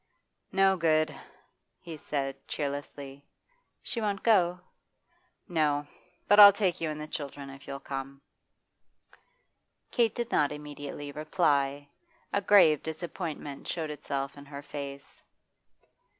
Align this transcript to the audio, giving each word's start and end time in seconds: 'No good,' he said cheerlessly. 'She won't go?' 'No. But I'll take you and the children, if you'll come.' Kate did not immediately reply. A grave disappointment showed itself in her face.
'No 0.51 0.77
good,' 0.77 1.15
he 1.79 1.95
said 1.95 2.35
cheerlessly. 2.47 3.23
'She 3.83 4.01
won't 4.01 4.23
go?' 4.23 4.59
'No. 5.47 5.85
But 6.27 6.39
I'll 6.39 6.51
take 6.51 6.81
you 6.81 6.89
and 6.89 6.99
the 6.99 7.05
children, 7.07 7.51
if 7.51 7.67
you'll 7.67 7.79
come.' 7.79 8.21
Kate 9.91 10.15
did 10.15 10.31
not 10.31 10.51
immediately 10.51 11.11
reply. 11.11 11.87
A 12.33 12.41
grave 12.41 12.81
disappointment 12.81 13.67
showed 13.67 13.91
itself 13.91 14.35
in 14.35 14.45
her 14.47 14.63
face. 14.63 15.21